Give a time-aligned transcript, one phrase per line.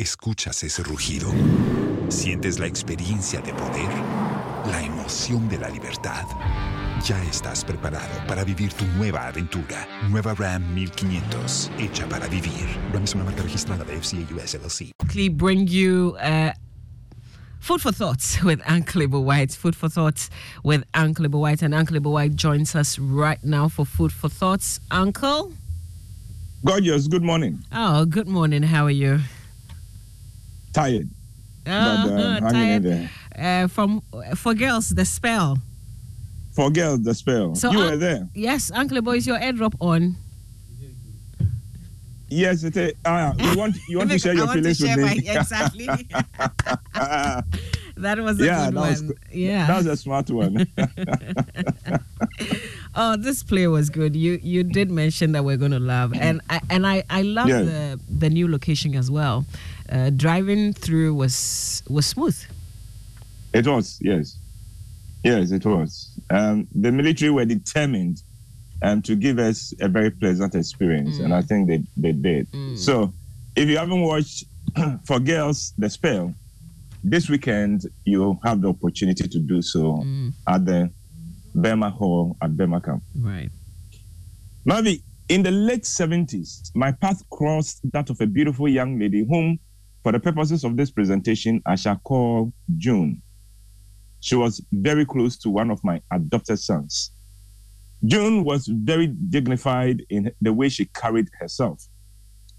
[0.00, 1.30] ¿Escuchas ese rugido?
[2.08, 3.90] ¿Sientes la experiencia de poder?
[4.70, 6.24] ¿La emoción de la libertad?
[7.04, 9.86] Ya estás preparado para vivir tu nueva aventura.
[10.08, 12.66] Nueva Ram 1500, hecha para vivir.
[12.94, 15.36] Ram es una marca registrada de FCA US LLC.
[15.36, 16.52] Bring you uh,
[17.60, 19.52] Food for Thoughts with Uncle White.
[19.52, 20.30] Food for Thoughts
[20.64, 21.62] with Uncle White.
[21.62, 24.80] And Uncle White joins us right now for Food for Thoughts.
[24.90, 25.52] Uncle?
[26.64, 27.58] Gorgeous, good morning.
[27.70, 28.62] Oh, good morning.
[28.62, 29.20] How are you?
[30.72, 31.08] Tired.
[31.66, 33.10] Uh, but, uh, hanging tired.
[33.36, 34.02] Uh, from
[34.36, 35.58] for girls, the spell.
[36.52, 37.54] For girls, the spell.
[37.54, 38.28] So, you un- were there.
[38.34, 40.16] Yes, Uncle Boy, is your airdrop on?
[42.28, 42.92] Yes, it is.
[43.04, 45.32] Uh, you want you want to share I your want to feelings share with my-
[45.40, 45.86] exactly.
[47.96, 49.06] that was a yeah, good that one.
[49.08, 49.18] good.
[49.32, 49.66] yeah.
[49.66, 50.66] That was a smart one.
[52.94, 54.16] Oh, this play was good.
[54.16, 57.48] You you did mention that we're going to love, and I and I I love
[57.48, 57.62] Yeah.
[57.62, 59.44] the the new location as well.
[59.88, 62.36] Uh, driving through was was smooth.
[63.52, 64.36] it was, yes.
[65.24, 66.08] Yes, it was.
[66.30, 68.22] Um, the military were determined
[68.82, 72.46] um, to give us a very pleasant experience, and I think they, they did.
[72.78, 73.12] So,
[73.56, 74.44] if you haven't watched
[75.04, 76.32] For Girls, The Spell,
[77.04, 80.04] this weekend you'll have the opportunity to do so
[80.46, 80.90] at the
[81.54, 83.02] Burma Hall at Burma Camp.
[83.18, 83.50] Right.
[84.66, 89.58] Mavi, in the late 70s, my path crossed that of a beautiful young lady whom,
[90.02, 93.22] for the purposes of this presentation, I shall call June.
[94.20, 97.12] She was very close to one of my adopted sons.
[98.04, 101.86] June was very dignified in the way she carried herself.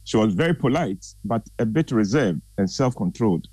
[0.03, 3.47] She was very polite, but a bit reserved and self controlled.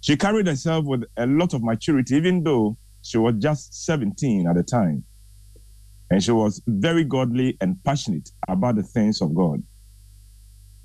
[0.00, 4.56] She carried herself with a lot of maturity, even though she was just 17 at
[4.56, 5.04] the time
[6.10, 9.62] and she was very godly and passionate about the things of God.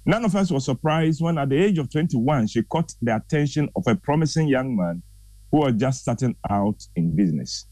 [0.05, 3.67] None of us was surprised when, at the age of 21, she caught the attention
[3.75, 5.01] of a promising young man
[5.51, 7.65] who was just starting out in business.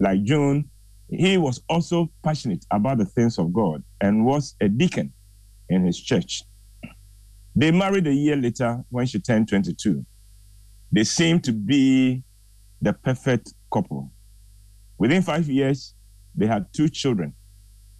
[0.00, 0.70] Like June,
[1.10, 5.12] he was also passionate about the things of God and was a deacon
[5.68, 6.42] in his church.
[7.54, 10.04] They married a year later when she turned 22.
[10.92, 12.22] They seemed to be
[12.84, 14.12] the perfect couple.
[14.98, 15.94] Within five years,
[16.34, 17.34] they had two children,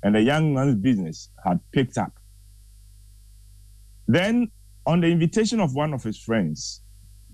[0.03, 2.13] and the young man's business had picked up.
[4.07, 4.51] Then,
[4.87, 6.83] on the invitation of one of his friends,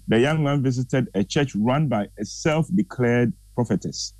[0.06, 4.14] the young man visited a church run by a self declared prophetess.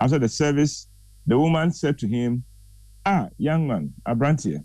[0.00, 0.86] After the service,
[1.26, 2.44] the woman said to him,
[3.04, 4.64] Ah, young man, Abrantia,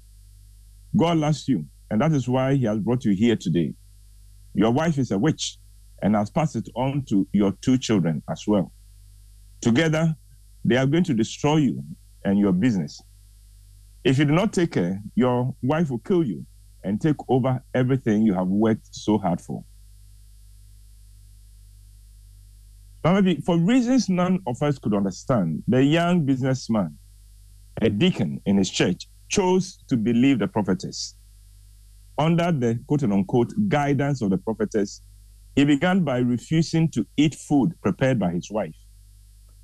[0.96, 3.74] God loves you, and that is why he has brought you here today.
[4.54, 5.58] Your wife is a witch
[6.02, 8.72] and has passed it on to your two children as well.
[9.62, 10.16] Together,
[10.64, 11.84] they are going to destroy you
[12.24, 13.02] and your business.
[14.04, 16.46] If you do not take care, your wife will kill you
[16.84, 19.64] and take over everything you have worked so hard for.
[23.04, 26.98] Maybe for reasons none of us could understand, the young businessman,
[27.82, 31.16] a deacon in his church, chose to believe the prophetess.
[32.18, 35.02] Under the quote unquote guidance of the prophetess,
[35.56, 38.76] he began by refusing to eat food prepared by his wife.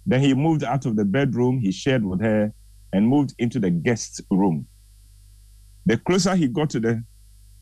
[0.06, 2.54] Then he moved out of the bedroom he shared with her
[2.94, 4.68] and moved into the guest room.
[5.86, 7.04] The closer he got to the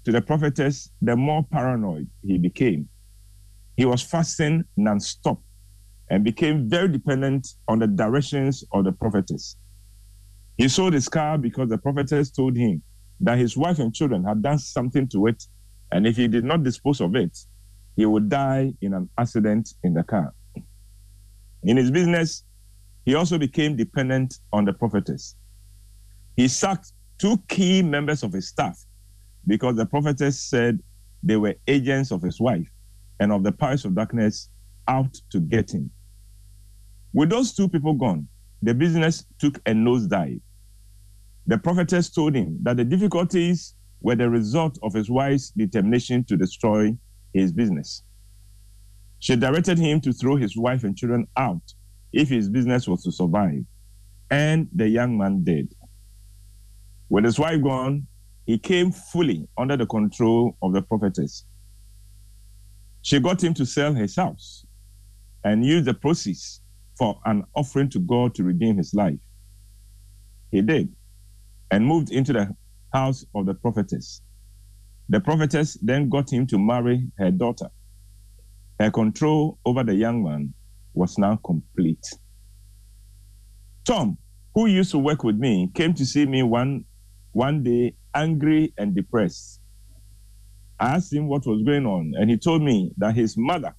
[0.05, 2.87] to the prophetess, the more paranoid he became.
[3.75, 5.41] He was fasting non-stop
[6.09, 9.57] and became very dependent on the directions of the prophetess.
[10.57, 12.81] He sold his car because the prophetess told him
[13.19, 15.43] that his wife and children had done something to it,
[15.91, 17.37] and if he did not dispose of it,
[17.99, 20.33] he would die in an accident in the car.
[21.63, 22.45] In his business,
[23.03, 25.35] he also became dependent on the prophetess.
[26.37, 28.79] He sacked two key members of his staff
[29.47, 30.79] because the prophetess said
[31.23, 32.71] they were agents of his wife
[33.19, 34.49] and of the powers of darkness
[34.87, 35.91] out to get him.
[37.11, 38.29] With those two people gone,
[38.61, 40.39] the business took a nosedive.
[41.47, 46.37] The prophetess told him that the difficulties were the result of his wife's determination to
[46.37, 46.97] destroy
[47.33, 48.03] his business.
[49.19, 51.61] She directed him to throw his wife and children out
[52.11, 53.63] if his business was to survive,
[54.31, 55.73] and the young man did.
[57.09, 58.07] With his wife gone,
[58.45, 61.45] he came fully under the control of the prophetess.
[63.01, 64.65] She got him to sell his house
[65.43, 66.61] and use the proceeds
[66.97, 69.19] for an offering to God to redeem his life.
[70.51, 70.93] He did
[71.71, 72.55] and moved into the
[72.93, 74.21] house of the prophetess.
[75.09, 77.69] The prophetess then got him to marry her daughter.
[78.79, 80.53] Her control over the young man
[80.93, 82.05] was now complete.
[83.85, 84.19] Tom,
[84.53, 86.85] who used to work with me, came to see me one,
[87.31, 89.59] one day angry and depressed.
[90.79, 93.75] I asked him what was going on, and he told me that his mother,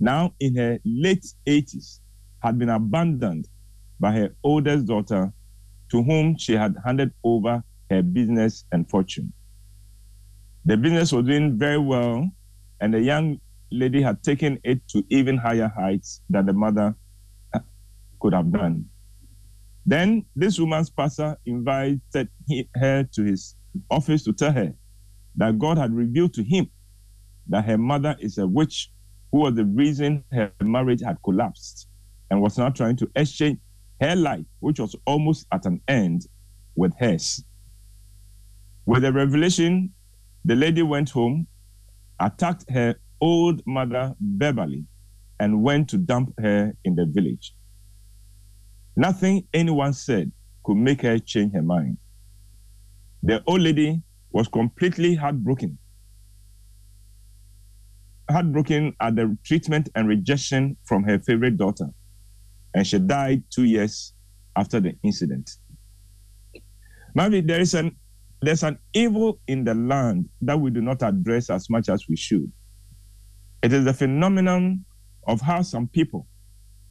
[0.00, 2.00] now in her late 80s,
[2.40, 3.48] had been abandoned
[4.00, 5.32] by her oldest daughter,
[5.90, 9.32] to whom she had handed over her business and fortune.
[10.68, 12.28] The business was doing very well,
[12.82, 13.40] and the young
[13.72, 16.94] lady had taken it to even higher heights than the mother
[17.54, 17.60] uh,
[18.20, 18.84] could have done.
[19.86, 22.28] Then this woman's pastor invited
[22.76, 23.56] her to his
[23.90, 24.74] office to tell her
[25.36, 26.68] that God had revealed to him
[27.46, 28.92] that her mother is a witch
[29.32, 31.88] who was the reason her marriage had collapsed
[32.30, 33.58] and was now trying to exchange
[34.02, 36.26] her life, which was almost at an end,
[36.76, 37.42] with hers.
[38.84, 39.94] With the revelation,
[40.44, 41.46] the lady went home,
[42.20, 44.84] attacked her old mother verbally,
[45.40, 47.54] and went to dump her in the village.
[48.96, 50.32] Nothing anyone said
[50.64, 51.98] could make her change her mind.
[53.22, 55.78] The old lady was completely heartbroken.
[58.30, 61.88] Heartbroken at the treatment and rejection from her favorite daughter.
[62.74, 64.12] And she died two years
[64.54, 65.50] after the incident.
[67.14, 67.96] Maybe there is an
[68.40, 72.16] there's an evil in the land that we do not address as much as we
[72.16, 72.50] should.
[73.62, 74.84] It is the phenomenon
[75.26, 76.26] of how some people,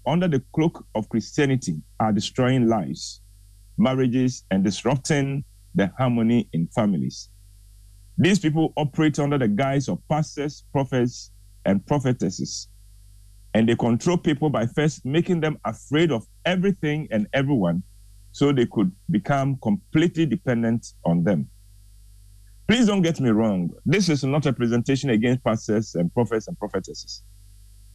[0.06, 3.22] under the cloak of Christianity, are destroying lives,
[3.78, 5.46] marriages, and disrupting
[5.76, 7.30] the harmony in families.
[8.18, 11.32] These people operate under the guise of pastors, prophets,
[11.66, 12.68] and prophetesses.
[13.54, 17.84] And they control people by first making them afraid of everything and everyone
[18.38, 21.50] so they could become completely dependent on them.
[22.68, 23.72] Please don't get me wrong.
[23.84, 27.24] This is not a presentation against pastors and prophets and prophetesses.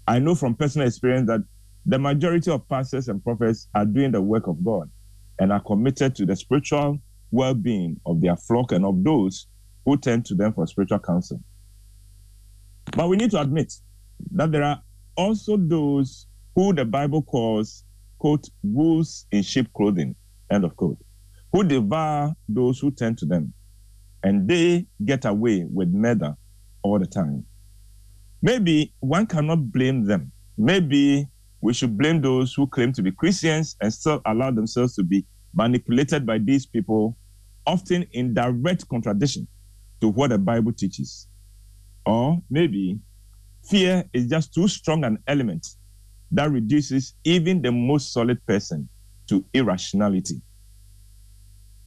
[0.08, 1.44] I know from personal experience that
[1.86, 4.90] the majority of pastors and prophets are doing the work of God
[5.38, 6.98] and are committed to the spiritual
[7.30, 9.46] well being of their flock and of those
[9.84, 11.40] who turn to them for spiritual counsel.
[12.96, 13.72] But we need to admit
[14.32, 14.82] that there are
[15.16, 17.84] also those who the Bible calls,
[18.18, 20.16] quote, wolves in sheep clothing,
[20.52, 20.98] end of quote,
[21.52, 23.52] who devour those who turn to them.
[24.22, 26.36] And they get away with murder
[26.82, 27.44] all the time.
[28.40, 30.32] Maybe one cannot blame them.
[30.56, 31.28] Maybe
[31.60, 35.24] we should blame those who claim to be Christians and still allow themselves to be
[35.54, 37.16] manipulated by these people,
[37.66, 39.46] often in direct contradiction
[40.00, 41.28] to what the Bible teaches.
[42.04, 42.98] Or maybe
[43.64, 45.66] fear is just too strong an element
[46.32, 48.88] that reduces even the most solid person
[49.28, 50.40] to irrationality.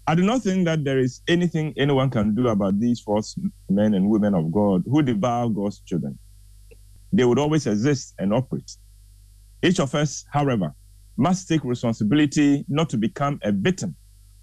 [0.08, 3.36] I do not think that there is anything anyone can do about these false
[3.70, 6.20] men and women of God who devour God's children.
[7.12, 8.72] They would always exist and operate.
[9.64, 10.76] Each of us, however,
[11.18, 13.96] must take responsibility not to become a victim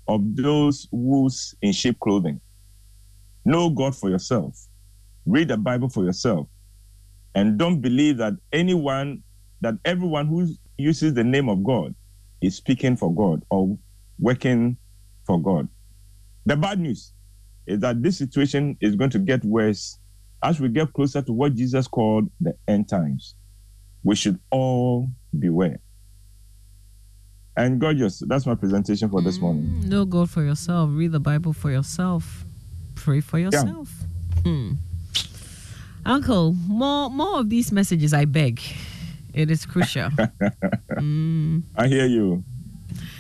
[0.09, 2.41] of those wolves in sheep clothing.
[3.45, 4.59] Know God for yourself.
[5.27, 6.49] Read the Bible for yourself.
[7.35, 9.23] And don't believe that anyone,
[9.61, 11.95] that everyone who uses the name of God
[12.43, 13.79] is speaking for God or
[14.19, 14.77] working
[15.27, 15.69] for God.
[16.45, 17.13] The bad news
[17.67, 19.99] is that this situation is going to get worse
[20.43, 23.37] as we get closer to what Jesus called the end times.
[24.03, 25.09] We should all
[25.39, 25.79] beware.
[27.57, 29.65] And gorgeous, that's my presentation for this morning.
[29.65, 30.91] Mm, know God for yourself.
[30.93, 32.45] Read the Bible for yourself.
[32.97, 33.89] Pray for yourself.
[34.45, 34.51] Yeah.
[34.51, 34.73] Hmm.
[36.05, 38.61] Uncle, more more of these messages, I beg.
[39.35, 40.11] It is crucial.
[40.11, 41.63] mm.
[41.77, 42.45] I hear you.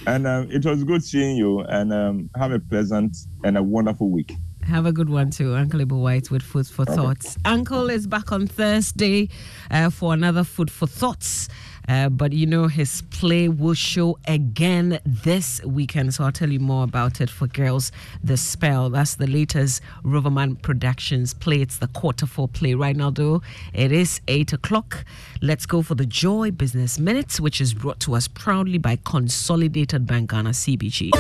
[0.07, 4.11] And um, it was good seeing you, and um, have a pleasant and a wonderful
[4.11, 4.35] week.
[4.65, 6.95] Have a good one too, Uncle Ebo Whyte with Food for okay.
[6.95, 7.37] Thoughts.
[7.45, 9.29] Uncle is back on Thursday
[9.71, 11.49] uh, for another Food for Thoughts.
[11.89, 16.15] Uh, but you know, his play will show again this weekend.
[16.15, 18.91] So I'll tell you more about it for Girls The Spell.
[18.91, 21.61] That's the latest Roverman Productions play.
[21.61, 23.43] It's the quarter four play right now, though.
[23.73, 25.05] It is 8 o'clock.
[25.41, 30.07] Let's go for the Joy Business Minutes, which is brought to us proudly by Consolidated
[30.07, 31.11] Bank Ghana CBG.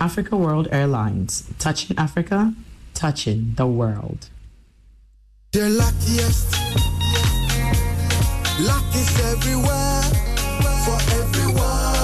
[0.00, 2.54] Africa World Airlines, touching Africa,
[2.94, 4.28] touching the world.
[5.52, 6.54] The luckiest,
[8.60, 10.02] luck is everywhere
[10.84, 11.96] for everyone.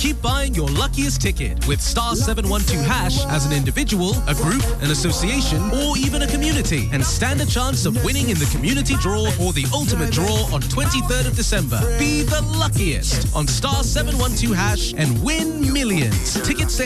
[0.00, 4.90] Keep buying your luckiest ticket with star 712 hash as an individual, a group, an
[4.90, 9.26] association, or even a community, and stand a chance of winning in the community draw
[9.38, 11.78] or the ultimate draw on 23rd of December.
[11.98, 16.40] Be the luckiest on star 712 hash and win millions.
[16.40, 16.70] Ticket